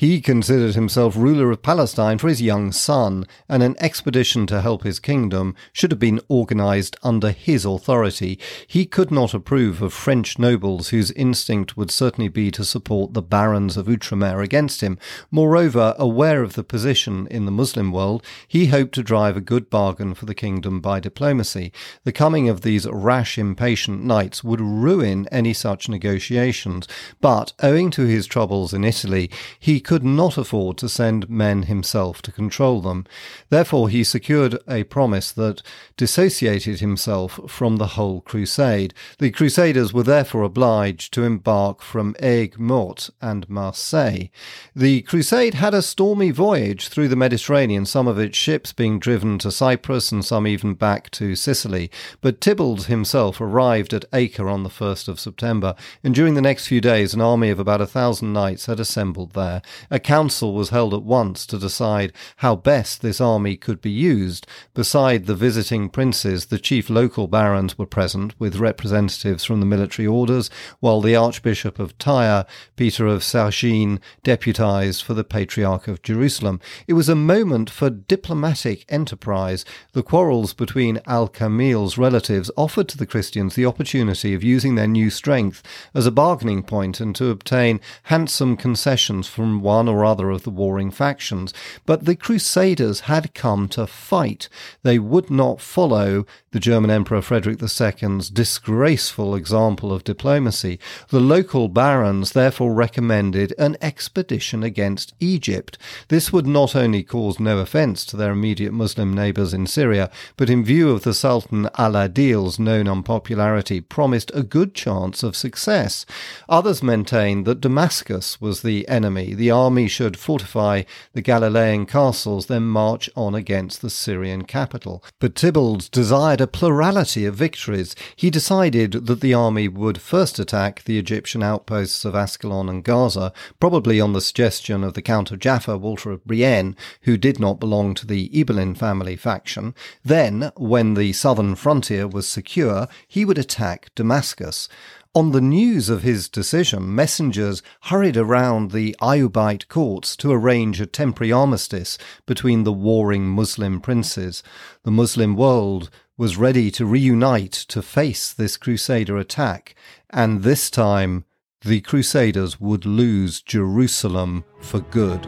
He 0.00 0.22
considered 0.22 0.74
himself 0.74 1.14
ruler 1.14 1.50
of 1.50 1.62
Palestine 1.62 2.16
for 2.16 2.28
his 2.28 2.40
young 2.40 2.72
son, 2.72 3.26
and 3.50 3.62
an 3.62 3.76
expedition 3.80 4.46
to 4.46 4.62
help 4.62 4.82
his 4.82 4.98
kingdom 4.98 5.54
should 5.74 5.90
have 5.90 5.98
been 5.98 6.22
organized 6.26 6.96
under 7.02 7.32
his 7.32 7.66
authority. 7.66 8.38
He 8.66 8.86
could 8.86 9.10
not 9.10 9.34
approve 9.34 9.82
of 9.82 9.92
French 9.92 10.38
nobles 10.38 10.88
whose 10.88 11.10
instinct 11.10 11.76
would 11.76 11.90
certainly 11.90 12.28
be 12.28 12.50
to 12.52 12.64
support 12.64 13.12
the 13.12 13.20
barons 13.20 13.76
of 13.76 13.88
Outremer 13.88 14.42
against 14.42 14.80
him. 14.80 14.96
Moreover, 15.30 15.94
aware 15.98 16.42
of 16.42 16.54
the 16.54 16.64
position 16.64 17.26
in 17.26 17.44
the 17.44 17.52
Muslim 17.52 17.92
world, 17.92 18.24
he 18.48 18.66
hoped 18.66 18.94
to 18.94 19.02
drive 19.02 19.36
a 19.36 19.42
good 19.42 19.68
bargain 19.68 20.14
for 20.14 20.24
the 20.24 20.34
kingdom 20.34 20.80
by 20.80 20.98
diplomacy. 21.00 21.74
The 22.04 22.12
coming 22.12 22.48
of 22.48 22.62
these 22.62 22.88
rash, 22.88 23.36
impatient 23.36 24.02
knights 24.02 24.42
would 24.42 24.62
ruin 24.62 25.28
any 25.30 25.52
such 25.52 25.90
negotiations, 25.90 26.88
but 27.20 27.52
owing 27.62 27.90
to 27.90 28.06
his 28.06 28.26
troubles 28.26 28.72
in 28.72 28.82
Italy, 28.82 29.30
he 29.58 29.79
could 29.80 30.04
not 30.04 30.38
afford 30.38 30.76
to 30.78 30.88
send 30.88 31.28
men 31.28 31.64
himself 31.64 32.22
to 32.22 32.32
control 32.32 32.80
them. 32.80 33.06
Therefore, 33.48 33.88
he 33.88 34.04
secured 34.04 34.58
a 34.68 34.84
promise 34.84 35.32
that 35.32 35.62
dissociated 35.96 36.80
himself 36.80 37.40
from 37.48 37.76
the 37.76 37.88
whole 37.88 38.20
crusade. 38.20 38.94
The 39.18 39.30
crusaders 39.30 39.92
were 39.92 40.02
therefore 40.02 40.42
obliged 40.42 41.12
to 41.14 41.24
embark 41.24 41.82
from 41.82 42.14
Aigues 42.22 42.58
Mortes 42.58 43.10
and 43.20 43.48
Marseille. 43.48 44.28
The 44.74 45.02
crusade 45.02 45.54
had 45.54 45.74
a 45.74 45.82
stormy 45.82 46.30
voyage 46.30 46.88
through 46.88 47.08
the 47.08 47.16
Mediterranean, 47.16 47.86
some 47.86 48.06
of 48.06 48.18
its 48.18 48.36
ships 48.36 48.72
being 48.72 48.98
driven 48.98 49.38
to 49.38 49.50
Cyprus 49.50 50.12
and 50.12 50.24
some 50.24 50.46
even 50.46 50.74
back 50.74 51.10
to 51.12 51.34
Sicily. 51.34 51.90
But 52.20 52.40
Tybalt 52.40 52.84
himself 52.84 53.40
arrived 53.40 53.92
at 53.92 54.04
Acre 54.12 54.48
on 54.48 54.62
the 54.62 54.68
1st 54.68 55.08
of 55.08 55.20
September, 55.20 55.74
and 56.02 56.14
during 56.14 56.34
the 56.34 56.42
next 56.42 56.66
few 56.66 56.80
days 56.80 57.14
an 57.14 57.20
army 57.20 57.50
of 57.50 57.58
about 57.58 57.80
a 57.80 57.86
thousand 57.86 58.32
knights 58.32 58.66
had 58.66 58.80
assembled 58.80 59.32
there. 59.32 59.62
A 59.90 59.98
council 59.98 60.54
was 60.54 60.70
held 60.70 60.94
at 60.94 61.02
once 61.02 61.46
to 61.46 61.58
decide 61.58 62.12
how 62.36 62.56
best 62.56 63.02
this 63.02 63.20
army 63.20 63.56
could 63.56 63.80
be 63.80 63.90
used. 63.90 64.46
Beside 64.74 65.26
the 65.26 65.34
visiting 65.34 65.88
princes, 65.88 66.46
the 66.46 66.58
chief 66.58 66.90
local 66.90 67.26
barons 67.26 67.78
were 67.78 67.86
present, 67.86 68.34
with 68.38 68.56
representatives 68.56 69.44
from 69.44 69.60
the 69.60 69.66
military 69.66 70.06
orders, 70.06 70.50
while 70.80 71.00
the 71.00 71.16
Archbishop 71.16 71.78
of 71.78 71.96
Tyre, 71.98 72.46
Peter 72.76 73.06
of 73.06 73.22
Sargine, 73.22 74.00
deputized 74.22 75.02
for 75.02 75.14
the 75.14 75.24
Patriarch 75.24 75.88
of 75.88 76.02
Jerusalem. 76.02 76.60
It 76.86 76.94
was 76.94 77.08
a 77.08 77.14
moment 77.14 77.70
for 77.70 77.90
diplomatic 77.90 78.84
enterprise. 78.88 79.64
The 79.92 80.02
quarrels 80.02 80.54
between 80.54 81.00
Al 81.06 81.28
Kamil's 81.28 81.98
relatives 81.98 82.50
offered 82.56 82.88
to 82.88 82.98
the 82.98 83.06
Christians 83.06 83.54
the 83.54 83.66
opportunity 83.66 84.34
of 84.34 84.44
using 84.44 84.74
their 84.74 84.86
new 84.86 85.10
strength 85.10 85.62
as 85.94 86.06
a 86.06 86.10
bargaining 86.10 86.62
point 86.62 87.00
and 87.00 87.14
to 87.16 87.30
obtain 87.30 87.80
handsome 88.04 88.56
concessions 88.56 89.26
from 89.28 89.59
one 89.60 89.88
or 89.88 90.04
other 90.04 90.30
of 90.30 90.42
the 90.42 90.50
warring 90.50 90.90
factions, 90.90 91.52
but 91.86 92.04
the 92.04 92.16
Crusaders 92.16 93.00
had 93.00 93.34
come 93.34 93.68
to 93.68 93.86
fight. 93.86 94.48
They 94.82 94.98
would 94.98 95.30
not 95.30 95.60
follow 95.60 96.26
the 96.52 96.60
German 96.60 96.90
Emperor 96.90 97.22
Frederick 97.22 97.62
II's 97.62 98.28
disgraceful 98.28 99.34
example 99.34 99.92
of 99.92 100.02
diplomacy. 100.02 100.80
The 101.10 101.20
local 101.20 101.68
barons 101.68 102.32
therefore 102.32 102.74
recommended 102.74 103.54
an 103.56 103.76
expedition 103.80 104.62
against 104.62 105.14
Egypt. 105.20 105.78
This 106.08 106.32
would 106.32 106.46
not 106.46 106.74
only 106.74 107.04
cause 107.04 107.38
no 107.38 107.58
offence 107.58 108.04
to 108.06 108.16
their 108.16 108.32
immediate 108.32 108.72
Muslim 108.72 109.14
neighbours 109.14 109.54
in 109.54 109.66
Syria, 109.66 110.10
but 110.36 110.50
in 110.50 110.64
view 110.64 110.90
of 110.90 111.02
the 111.02 111.14
Sultan 111.14 111.68
al-Adil's 111.78 112.58
known 112.58 112.88
unpopularity, 112.88 113.80
promised 113.80 114.32
a 114.34 114.42
good 114.42 114.74
chance 114.74 115.22
of 115.22 115.36
success. 115.36 116.04
Others 116.48 116.82
maintained 116.82 117.46
that 117.46 117.60
Damascus 117.60 118.40
was 118.40 118.62
the 118.62 118.88
enemy, 118.88 119.34
the 119.34 119.49
army 119.50 119.88
should 119.88 120.16
fortify 120.16 120.82
the 121.12 121.22
Galilean 121.22 121.86
castles, 121.86 122.46
then 122.46 122.64
march 122.64 123.10
on 123.16 123.34
against 123.34 123.82
the 123.82 123.90
Syrian 123.90 124.44
capital. 124.44 125.02
But 125.18 125.34
Tybalt 125.34 125.90
desired 125.90 126.40
a 126.40 126.46
plurality 126.46 127.24
of 127.26 127.34
victories. 127.34 127.94
He 128.16 128.30
decided 128.30 129.06
that 129.06 129.20
the 129.20 129.34
army 129.34 129.68
would 129.68 130.00
first 130.00 130.38
attack 130.38 130.84
the 130.84 130.98
Egyptian 130.98 131.42
outposts 131.42 132.04
of 132.04 132.14
Ascalon 132.14 132.68
and 132.68 132.84
Gaza, 132.84 133.32
probably 133.58 134.00
on 134.00 134.12
the 134.12 134.20
suggestion 134.20 134.84
of 134.84 134.94
the 134.94 135.02
Count 135.02 135.30
of 135.30 135.38
Jaffa, 135.38 135.78
Walter 135.78 136.10
of 136.10 136.24
Brienne, 136.24 136.76
who 137.02 137.16
did 137.16 137.38
not 137.38 137.60
belong 137.60 137.94
to 137.94 138.06
the 138.06 138.28
Ibelin 138.30 138.76
family 138.76 139.16
faction. 139.16 139.74
Then, 140.04 140.52
when 140.56 140.94
the 140.94 141.12
southern 141.12 141.54
frontier 141.54 142.06
was 142.06 142.28
secure, 142.28 142.88
he 143.06 143.24
would 143.24 143.38
attack 143.38 143.90
Damascus. 143.94 144.68
On 145.12 145.32
the 145.32 145.40
news 145.40 145.88
of 145.88 146.04
his 146.04 146.28
decision, 146.28 146.94
messengers 146.94 147.64
hurried 147.82 148.16
around 148.16 148.70
the 148.70 148.94
Ayyubite 149.02 149.66
courts 149.66 150.14
to 150.18 150.30
arrange 150.30 150.80
a 150.80 150.86
temporary 150.86 151.32
armistice 151.32 151.98
between 152.26 152.62
the 152.62 152.72
warring 152.72 153.26
Muslim 153.26 153.80
princes. 153.80 154.44
The 154.84 154.92
Muslim 154.92 155.34
world 155.34 155.90
was 156.16 156.36
ready 156.36 156.70
to 156.70 156.86
reunite 156.86 157.50
to 157.70 157.82
face 157.82 158.32
this 158.32 158.56
Crusader 158.56 159.18
attack, 159.18 159.74
and 160.10 160.44
this 160.44 160.70
time 160.70 161.24
the 161.62 161.80
Crusaders 161.80 162.60
would 162.60 162.86
lose 162.86 163.42
Jerusalem 163.42 164.44
for 164.60 164.78
good. 164.78 165.26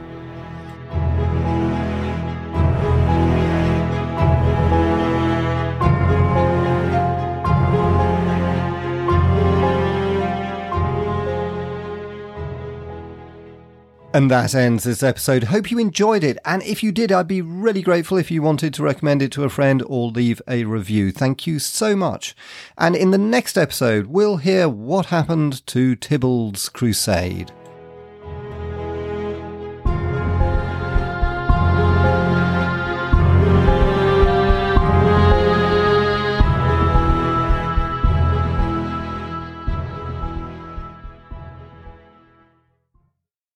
And 14.15 14.31
that 14.31 14.55
ends 14.55 14.85
this 14.85 15.03
episode. 15.03 15.45
Hope 15.45 15.71
you 15.71 15.79
enjoyed 15.79 16.23
it. 16.23 16.37
And 16.45 16.63
if 16.65 16.83
you 16.83 16.93
did, 16.93 17.11
I'd 17.11 17.27
be 17.27 17.41
really 17.41 17.81
grateful 17.81 18.19
if 18.19 18.31
you 18.31 18.43
wanted 18.43 18.75
to 18.75 18.83
recommend 18.83 19.23
it 19.23 19.33
to 19.33 19.45
a 19.45 19.49
friend 19.49 19.83
or 19.87 20.09
leave 20.09 20.43
a 20.47 20.65
review. 20.65 21.13
Thank 21.13 21.47
you 21.47 21.59
so 21.59 21.97
much. 21.97 22.37
And 22.77 22.95
in 22.95 23.11
the 23.11 23.17
next 23.17 23.57
episode, 23.57 24.09
we'll 24.09 24.37
hear 24.37 24.69
what 24.69 25.07
happened 25.07 25.67
to 25.69 25.97
Tybalt's 25.97 26.69
crusade. 26.69 27.53